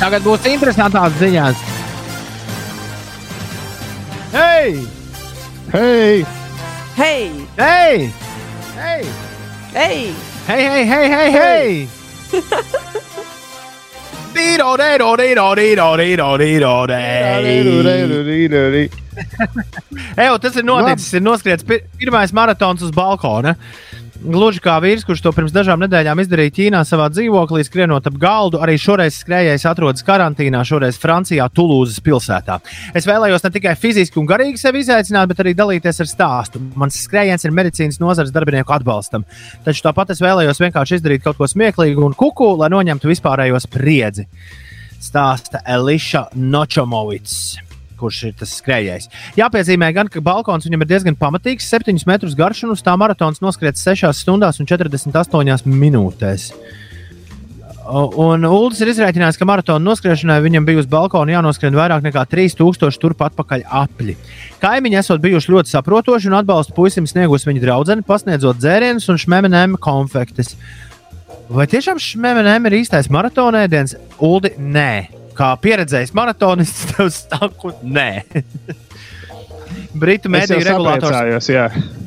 Tagad 0.00 0.24
būs 0.24 0.46
interesantās 0.48 1.12
ziņas. 1.20 1.60
Hei! 4.32 4.70
Hei! 5.74 6.24
Hei! 6.96 7.26
Hei! 7.58 8.08
Hei! 8.78 9.02
Hei! 9.74 9.98
Hei, 10.46 10.62
hei, 10.64 10.84
hei, 10.88 11.10
hei! 11.12 11.30
hei. 11.36 11.88
Dīro, 14.30 14.72
dīro, 14.78 15.10
dīro, 15.18 15.46
dīro, 15.58 15.86
dīro, 16.00 16.30
dīro, 16.40 16.74
dīro. 16.88 18.64
Ejo, 20.16 20.38
tas 20.40 20.56
ir 20.56 20.64
noticis. 20.64 21.12
Ir 21.18 21.24
noskriets 21.26 21.66
pir 21.66 21.84
pirmais 21.98 22.32
maratons 22.32 22.82
uz 22.86 22.92
balkona. 22.94 23.56
Gluži 24.20 24.60
kā 24.60 24.74
vīrs, 24.84 25.00
kurš 25.08 25.22
to 25.24 25.30
pirms 25.32 25.52
dažām 25.54 25.80
nedēļām 25.80 26.20
izdarīja 26.20 26.52
Ķīnā, 26.52 26.80
savā 26.84 27.06
dzīvoklī, 27.08 27.62
skrienot 27.64 28.04
ap 28.10 28.18
galdu, 28.20 28.58
arī 28.60 28.74
šoreiz 28.76 29.16
skrejējis 29.22 29.64
atrodas 29.70 30.04
karantīnā, 30.04 30.60
šoreiz 30.68 30.98
Francijā, 31.00 31.46
Tulūzas 31.56 32.02
pilsētā. 32.04 32.58
Es 32.92 33.08
vēlējos 33.08 33.46
ne 33.46 33.52
tikai 33.54 33.72
fiziski 33.80 34.20
un 34.20 34.28
garīgi 34.28 34.60
sevi 34.60 34.82
izaicināt, 34.84 35.30
bet 35.30 35.40
arī 35.40 35.54
dalīties 35.56 36.02
ar 36.04 36.10
stāstu. 36.10 36.60
Mans 36.76 37.00
skrējiens 37.06 37.48
ir 37.48 37.56
medicīnas 37.56 37.96
nozares 38.02 38.34
darbinieku 38.34 38.76
atbalstam. 38.76 39.24
Taču 39.64 39.86
tāpat 39.88 40.12
es 40.12 40.20
vēlējos 40.20 40.60
vienkārši 40.66 41.00
izdarīt 41.00 41.24
kaut 41.24 41.40
ko 41.40 41.48
smieklīgu 41.48 42.04
un 42.04 42.18
kuku, 42.18 42.52
lai 42.60 42.68
noņemtu 42.76 43.08
vispārējo 43.08 43.62
spriedzi. 43.64 44.28
Stāsta 45.00 45.64
Eliša 45.64 46.26
Nočomovits 46.36 47.69
kurš 48.00 48.20
ir 48.30 48.36
tas 48.40 48.56
skrejējs. 48.58 49.10
Jāpiezīmē, 49.38 49.92
gan, 49.96 50.10
ka 50.10 50.24
balkons 50.24 50.68
viņam 50.68 50.84
ir 50.84 50.92
diezgan 50.94 51.18
pamatīgs, 51.20 51.68
7 51.70 52.06
metrus 52.08 52.36
garš, 52.38 52.64
un 52.66 52.74
uz 52.76 52.84
tā 52.84 52.96
maratons 53.00 53.42
noskriets 53.44 53.84
6 53.86 54.14
stundās 54.24 54.60
un 54.62 54.70
48 54.70 55.68
minūtēs. 55.68 56.50
Un 57.90 58.44
Ulas 58.46 58.78
ir 58.84 58.90
izrēķinājis, 58.92 59.38
ka 59.40 59.46
maratona 59.48 59.82
noskrišanai 59.82 60.38
viņam 60.44 60.66
bija 60.68 60.82
uz 60.82 60.88
balkona 60.90 61.34
jānoskrien 61.34 61.74
vairāk 61.74 62.04
nekā 62.04 62.22
3000 62.30 63.00
turpat 63.02 63.32
atpakaļ 63.32 63.64
apli. 63.80 64.14
Kaimiņi 64.62 65.00
esot 65.00 65.22
bijuši 65.24 65.54
ļoti 65.56 65.74
saprotoši 65.74 66.30
un 66.30 66.38
atbalstu 66.38 66.76
puisim 66.76 67.08
sniegus 67.10 67.48
viņa 67.48 67.64
draudzene, 67.64 68.06
pasniedzot 68.06 68.60
dzērienus 68.62 69.10
un 69.10 69.18
šmemenēm 69.24 69.78
konfektes. 69.82 70.54
Vai 71.50 71.66
tiešām 71.70 71.98
šmemenēm 71.98 72.68
ir 72.70 72.82
īstais 72.84 73.10
maratonēdiens? 73.10 73.96
Uldi, 74.22 74.54
nē 74.60 75.19
kā 75.36 75.52
pieredzējis 75.62 76.14
maratonists, 76.16 76.86
tev 76.92 77.10
saku, 77.14 77.74
nē. 77.82 78.10
Britu 79.94 80.30
mediju 80.30 80.62
regulators. 80.64 81.98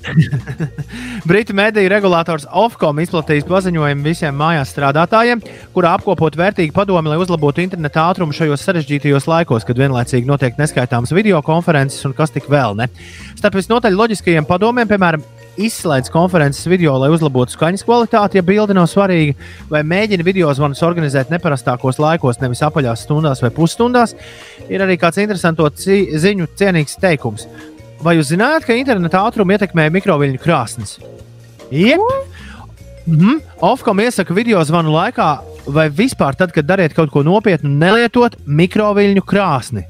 Britu 1.28 1.54
mediju 1.54 1.88
regulators 1.92 2.46
Ofcom 2.56 3.02
izplatījis 3.02 3.44
paziņojumu 3.48 4.04
visiem 4.04 4.36
mājās 4.36 4.72
strādātājiem, 4.72 5.42
kurā 5.74 5.92
apkopot 5.98 6.36
vērtīgu 6.40 6.72
padomu, 6.76 7.12
lai 7.12 7.18
uzlabotu 7.20 7.62
interneta 7.64 8.06
ātrumu 8.08 8.36
šajos 8.36 8.64
sarežģītajos 8.64 9.28
laikos, 9.30 9.66
kad 9.68 9.80
vienlaicīgi 9.80 10.28
notiek 10.28 10.56
neskaitāmas 10.60 11.12
video 11.16 11.42
konferences 11.44 12.04
un 12.08 12.16
kas 12.16 12.32
tik 12.34 12.48
vēl 12.50 12.78
ne. 12.80 12.88
Starp 13.36 13.60
visnotaļ 13.60 13.98
loģiskajiem 14.00 14.48
padomiem, 14.48 14.88
piemēram, 14.88 15.24
izslēdz 15.58 16.10
konferences 16.12 16.66
video, 16.70 16.94
lai 17.00 17.10
uzlabotu 17.10 17.54
skaņas 17.54 17.84
kvalitāti, 17.86 18.38
ja 18.38 18.44
bilde 18.46 18.76
nav 18.76 18.86
svarīga, 18.90 19.34
vai 19.70 19.82
mēģina 19.86 20.26
video 20.26 20.52
zvanus 20.54 20.82
organizēt 20.86 21.32
neparastākos 21.32 22.00
laikos, 22.02 22.40
nevis 22.42 22.62
apaļās 22.66 23.04
stundās 23.06 23.42
vai 23.42 23.50
pusstundās, 23.54 24.14
ir 24.68 24.84
arī 24.84 24.98
kāds 25.00 25.20
interesants 25.22 25.86
ziņu 26.24 26.50
cienīgs 26.58 26.98
teikums. 27.00 27.46
Vai 28.00 28.16
jūs 28.16 28.30
zināt, 28.32 28.64
ka 28.64 28.76
interneta 28.76 29.20
ātrumu 29.28 29.56
ietekmē 29.56 29.90
mikroviļņu 29.92 30.40
krāsnes? 30.40 30.98
Jep! 31.70 32.00
Mm 33.06 33.16
-hmm. 33.18 33.40
Ofcom 33.60 34.00
iesaka 34.00 34.34
video 34.34 34.64
zvanu 34.64 34.92
laikā, 34.92 35.38
vai 35.66 35.88
vispār 35.90 36.36
tad, 36.36 36.52
kad 36.52 36.64
dariet 36.64 36.94
kaut 36.94 37.10
ko 37.10 37.22
nopietnu, 37.22 37.68
nelietot 37.68 38.36
mikroviļņu 38.46 39.22
krāsni. 39.22 39.84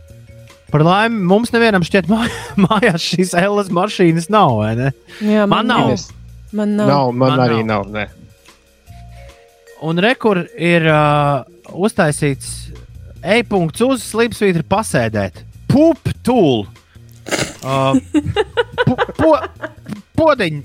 Par 0.70 0.84
laimi, 0.86 1.18
mums 1.26 1.50
nevienam 1.54 1.84
šķiet, 1.86 2.08
mājās 2.66 3.02
šīs 3.02 3.34
Ellas 3.38 3.70
mašīnas 3.74 4.30
nav. 4.32 4.62
Jā, 4.70 5.46
man, 5.46 5.52
man 5.52 5.70
nav. 5.70 5.92
nav. 5.92 6.08
Man, 6.50 6.74
nav. 6.78 6.88
nav, 6.90 7.12
man, 7.14 7.36
man 7.36 7.44
arī 7.46 7.60
nav. 7.66 7.86
nav 7.90 8.16
Un 9.86 10.00
rekur 10.02 10.42
ir 10.60 10.84
uh, 10.90 11.46
uztaisīts 11.72 12.70
e-punkts 13.24 13.80
uz 13.86 14.02
slīpsvītra 14.04 14.66
pasēdēt. 14.68 15.44
Pup 15.70 16.10
tūl. 16.26 16.66
Uh, 17.64 17.96
po, 18.88 18.96
po, 19.16 19.32
podiņ, 20.20 20.60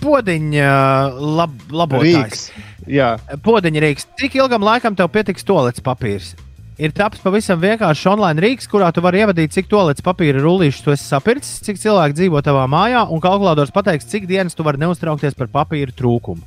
podiņ 0.00 0.48
uh, 0.62 1.20
lab, 1.40 1.58
labotājs. 1.68 2.48
Rīks. 2.88 3.36
Podiņa 3.44 3.84
rīks. 3.84 4.08
Cik 4.20 4.38
ilgam 4.40 4.64
laikam 4.64 4.96
tev 4.96 5.10
pietiks 5.12 5.44
tolets 5.44 5.84
papīrs? 5.84 6.32
Ir 6.78 6.94
taps 6.94 7.22
pavisam 7.22 7.60
vienkāršs 7.62 8.08
online 8.10 8.42
rīks, 8.42 8.68
kurā 8.70 8.90
tu 8.94 9.02
vari 9.04 9.22
ievadīt, 9.22 9.54
cik 9.54 9.70
tolets 9.70 10.04
papīra 10.04 10.42
rullīšus 10.42 10.82
tu 10.84 10.94
esi 10.94 11.06
sapircis, 11.06 11.62
cik 11.66 11.80
cilvēki 11.82 12.18
dzīvo 12.18 12.42
tavā 12.44 12.66
mājā, 12.70 13.04
un 13.10 13.22
kalkulators 13.22 13.74
pateiks, 13.74 14.08
cik 14.10 14.26
dienas 14.30 14.56
tu 14.56 14.66
vari 14.66 14.82
neuztraukties 14.82 15.38
par 15.38 15.50
papīra 15.52 15.94
trūkumu. 15.94 16.42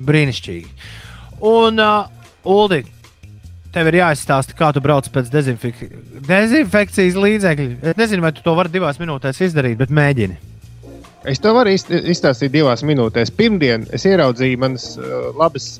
Brīnišķīgi. 0.00 0.68
Un, 1.48 1.80
uh, 1.80 2.48
Uldi, 2.48 2.82
tev 3.72 3.88
ir 3.90 4.00
jāizstāsta, 4.00 4.56
kā 4.56 4.70
tu 4.76 4.82
brauc 4.84 5.08
pēc 5.12 5.28
dezinfek 5.32 5.82
dezinfekcijas 6.28 7.18
līdzekļu. 7.20 7.68
Es 7.92 7.98
nezinu, 8.00 8.24
vai 8.24 8.32
tu 8.36 8.44
to 8.44 8.54
vari 8.56 8.72
divās 8.72 9.00
minūtēs 9.00 9.42
izdarīt, 9.48 9.78
bet 9.80 9.92
mēģini. 9.92 10.36
Es 11.28 11.40
to 11.40 11.52
varu 11.52 11.72
izstāstīt 11.72 12.52
divās 12.52 12.80
minūtēs. 12.86 13.32
Pirmdien 13.36 13.84
es 13.92 14.06
ieraudzīju 14.08 14.60
manas 14.60 14.94
uh, 14.96 15.28
labas 15.36 15.74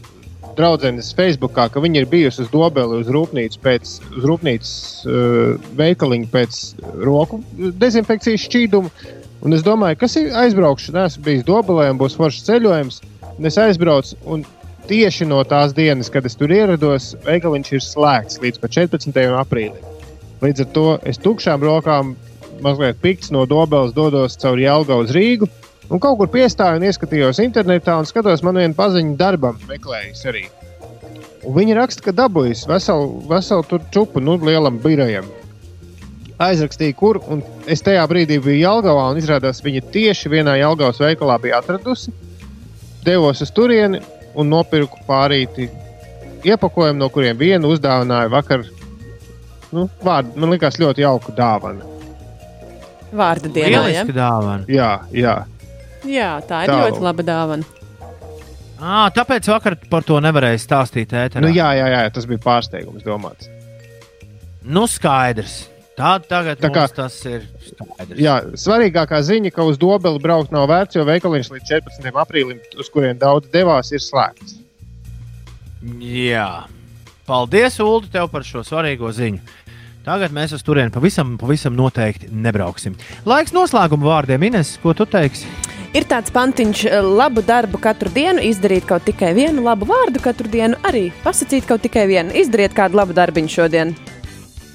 draudzenes 0.58 1.12
Facebookā, 1.16 1.68
ka 1.72 1.82
viņa 1.82 2.02
ir 2.02 2.08
bijusi 2.10 2.44
uz 2.44 2.50
dobeli, 2.52 3.00
uz 3.02 3.10
rūpnīcas, 3.12 3.60
pēc, 3.64 3.96
uz 4.18 4.28
rūpnīcas 4.28 4.74
uh, 5.06 5.70
veikaliņa 5.78 6.30
pēc 6.32 6.60
roku 7.06 7.40
dezinfekcijas 7.80 8.46
šķīduma. 8.46 8.92
Un 9.40 9.56
es 9.56 9.64
domāju, 9.64 9.96
kas 10.02 10.18
ir 10.20 10.34
aizbraukšu, 10.36 10.92
esmu 11.00 11.24
bijis 11.24 11.46
dobelē 11.48 11.88
un 11.92 12.00
būs 12.00 12.18
foršs 12.18 12.44
ceļojums. 12.48 13.00
Un 13.38 13.48
es 13.48 13.56
aizbraucu, 13.56 14.18
un 14.28 14.42
tieši 14.90 15.28
no 15.30 15.40
tās 15.48 15.72
dienas, 15.76 16.10
kad 16.12 16.26
es 16.28 16.36
tur 16.36 16.52
ierados, 16.52 17.14
veikaliņš 17.24 17.72
ir 17.72 17.84
slēgts 17.84 18.42
līdz 18.42 18.60
14. 18.66 19.22
aprīlim. 19.40 19.78
Līdz 20.44 20.64
ar 20.64 20.68
to 20.74 20.84
es 21.08 21.20
tukšām 21.20 21.64
rokām, 21.64 22.14
mazliet 22.64 23.00
pikts 23.00 23.32
no 23.32 23.46
dobeles, 23.48 23.94
dodos 23.96 24.36
caur 24.40 24.60
Jālgaunu 24.60 25.08
uz 25.08 25.14
Rīgu. 25.16 25.48
Un 25.90 25.98
kaut 25.98 26.20
kur 26.20 26.30
piestāju 26.30 26.78
un 26.78 26.86
ieskatījos 26.86 27.40
internetā 27.42 27.96
un 27.98 28.06
skatos, 28.06 28.44
man 28.46 28.60
viena 28.60 28.76
paziņa 28.78 29.16
darbam 29.18 29.58
meklējas 29.66 30.22
arī. 30.30 30.44
Un 31.42 31.56
viņi 31.56 31.74
raksta, 31.78 32.04
ka 32.04 32.14
dabūjis 32.14 32.66
veselu, 32.70 33.08
veselu 33.30 33.66
tur 33.66 33.82
čupu, 33.94 34.22
nu, 34.22 34.36
lielam 34.44 34.78
birojam. 34.82 35.26
Aizrakstīju, 36.40 36.96
kur, 36.96 37.18
un 37.32 37.42
es 37.68 37.82
tajā 37.84 38.04
brīdī 38.08 38.38
biju 38.40 38.60
Jālgavā, 38.62 39.10
un 39.10 39.20
izrādās, 39.20 39.60
viņa 39.64 39.82
tieši 39.92 40.32
vienā 40.32 40.56
Jālgavas 40.60 41.00
veikalā 41.02 41.36
bija 41.42 41.58
atradusi. 41.60 42.14
Devos 43.04 43.42
uz 43.42 43.52
turieni 43.56 44.00
un 44.38 44.48
nopirku 44.52 45.00
pārīti 45.08 45.68
iepakojumu, 46.46 47.00
no 47.00 47.08
kuriem 47.12 47.38
vienu 47.40 47.74
uzdāvināju 47.74 48.32
vakar. 48.32 48.66
Nu, 49.74 49.88
vārdu, 50.04 50.36
man 50.40 50.54
liekas, 50.54 50.78
ļoti 50.80 51.04
jauka 51.04 51.34
dāvana. 51.36 51.88
Vārda 53.16 53.50
dienā. 53.52 53.88
Ja? 53.90 54.04
dāvana. 54.06 54.64
Jā, 54.70 54.92
jā. 55.14 55.40
Jā, 56.08 56.38
tā 56.46 56.64
ir 56.64 56.72
Tālu. 56.72 56.86
ļoti 56.86 57.04
laba 57.04 57.26
dāvana. 57.26 57.80
À, 58.80 59.10
tāpēc 59.12 59.48
vakar 59.52 59.76
par 59.92 60.06
to 60.08 60.16
nevarēja 60.24 60.62
stāstīt 60.62 61.12
ēterā. 61.12 61.42
Nu, 61.44 61.50
jā, 61.52 61.68
jā, 61.76 61.90
jā, 61.92 62.04
tas 62.14 62.24
bija 62.28 62.40
pārsteigums 62.40 63.04
domāts. 63.04 63.50
Nu, 64.64 64.86
skaidrs. 64.88 65.66
Tā 66.00 66.14
tagad 66.24 66.60
tā 66.62 66.70
kā, 66.72 66.86
tas 66.96 67.18
ir 67.28 67.44
skaidrs. 67.66 68.16
Jā, 68.16 68.38
svarīgākā 68.56 69.20
ziņa, 69.26 69.52
ka 69.52 69.66
uz 69.68 69.76
dobeli 69.80 70.22
braukt 70.22 70.54
nav 70.54 70.64
vērts, 70.70 70.96
jo 70.96 71.04
veikaliņš 71.04 71.52
līdz 71.52 71.68
14. 71.74 72.10
aprīlim, 72.24 72.62
uz 72.80 72.88
kuriem 72.92 73.20
daudz 73.20 73.52
devās, 73.52 73.92
ir 73.92 74.00
slēgts. 74.00 74.56
Jā. 76.00 76.64
Paldies, 77.28 77.76
Ulu, 77.84 78.08
tev 78.12 78.30
par 78.32 78.48
šo 78.48 78.64
svarīgo 78.64 79.12
ziņu. 79.12 79.44
Tagad 80.04 80.32
mēs 80.32 80.54
uz 80.56 80.64
turieni 80.64 80.92
pavisam, 80.92 81.34
pavisam 81.40 81.76
noteikti 81.76 82.30
nebrauksim. 82.32 82.96
Laiks 83.28 83.52
noslēguma 83.52 84.08
vārdiem, 84.08 84.48
Ines, 84.48 84.78
ko 84.80 84.96
tu 84.96 85.04
teiksi? 85.04 85.44
Ir 85.90 86.04
tāds 86.06 86.30
pantiņš, 86.30 86.84
eh, 86.86 87.00
labu 87.02 87.42
darbu 87.42 87.80
katru 87.82 88.12
dienu, 88.14 88.38
izdarīt 88.46 88.84
kaut 88.86 89.02
tikai 89.08 89.32
vienu 89.34 89.64
labu 89.64 89.88
vārdu 89.90 90.22
katru 90.22 90.46
dienu, 90.46 90.78
arī 90.86 91.08
pasakīt 91.24 91.66
kaut 91.66 91.82
tikai 91.82 92.04
vienu, 92.06 92.30
izdariet 92.30 92.76
kādu 92.76 92.94
labu 93.00 93.16
darbiņu 93.16 93.50
šodien. 93.50 93.90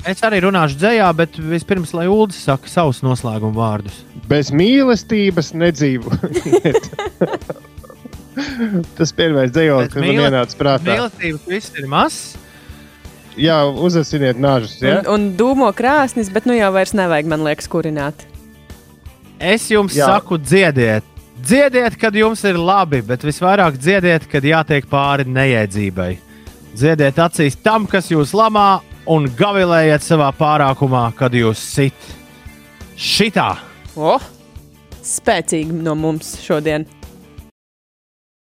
Es 0.05 0.19
arī 0.27 0.41
runāšu 0.43 0.75
dzējā, 0.75 1.07
bet 1.15 1.39
vispirms, 1.39 1.93
lai 1.95 2.09
Ulas 2.11 2.35
saka 2.35 2.67
savus 2.67 2.99
noslēguma 3.01 3.55
vārdus. 3.55 4.03
Bez 4.27 4.51
mīlestības 4.51 5.53
nedzīvojiet. 5.55 6.91
Tas 8.99 9.15
pirmais 9.15 9.55
dzējos, 9.55 9.87
kas 9.95 10.03
man 10.03 10.19
ienāca 10.27 10.59
prātā. 10.59 10.91
Mīlestības 10.91 11.47
viss 11.47 11.79
ir 11.79 11.87
mazs. 11.87 12.35
Jā, 13.39 13.63
uzasiniet 13.71 14.35
nāžus. 14.35 14.77
Ja? 14.83 14.99
Un, 14.99 15.07
un 15.15 15.33
dūmo 15.39 15.71
krāsnis, 15.75 16.27
bet 16.31 16.45
nu 16.47 16.59
jau 16.59 16.75
vairs 16.75 16.91
nevajag, 16.95 17.31
man 17.31 17.47
liekas, 17.47 17.71
kurināt. 17.71 18.27
Es 19.39 19.67
jums 19.71 19.95
Jā. 19.95 20.07
saku, 20.13 20.37
dziediet. 20.39 21.03
Dziediet, 21.45 21.97
kad 21.99 22.15
jums 22.15 22.41
ir 22.47 22.57
labi, 22.57 23.01
bet 23.05 23.23
visvairāk 23.25 23.75
dziediet, 23.77 24.27
kad 24.31 24.43
jātiek 24.43 24.87
pāri 24.89 25.27
neiedzībai. 25.27 26.15
Dziediet 26.75 27.19
acīs 27.19 27.57
tam, 27.61 27.85
kas 27.87 28.07
jūs 28.11 28.33
lamā, 28.35 28.81
un 29.05 29.27
gavilējiet 29.37 30.03
savā 30.03 30.31
pārākumā, 30.35 31.09
kad 31.17 31.35
jūs 31.35 31.59
sit. 31.59 32.11
Šitā! 32.95 33.51
Oh, 33.99 34.23
spēcīgi 35.03 35.75
no 35.83 35.95
mums 35.99 36.37
šodien! 36.43 36.87